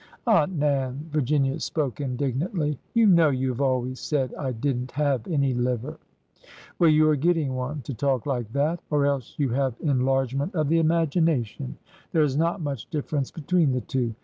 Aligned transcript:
Aunt 0.25 0.53
Nan!" 0.57 1.07
Virginia 1.13 1.59
spoke 1.59 2.01
indignantly." 2.01 2.79
You 2.95 3.05
know 3.05 3.29
you 3.29 3.49
have 3.49 3.61
always 3.61 3.99
said 3.99 4.33
I 4.33 4.51
did 4.51 4.75
n't 4.81 4.91
have 4.93 5.27
any 5.27 5.53
liver!" 5.53 5.99
Well, 6.79 6.89
you 6.89 7.07
are 7.07 7.15
getting 7.15 7.53
one— 7.53 7.81
to 7.81 7.93
talk 7.93 8.25
like 8.25 8.51
that! 8.53 8.79
Or 8.89 9.05
else 9.05 9.35
you 9.37 9.49
have 9.49 9.75
enlargement 9.79 10.55
of 10.55 10.69
the 10.69 10.79
imagination! 10.79 11.77
There 12.13 12.23
is 12.23 12.33
ORDER 12.33 12.39
NO. 12.39 12.45
11 12.45 12.51
kX6 12.51 12.55
not 12.55 12.65
much 12.65 12.89
difference 12.89 13.29
between 13.29 13.71
the 13.73 13.81
two. 13.81 14.15